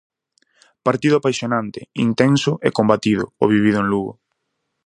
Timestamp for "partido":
0.87-1.15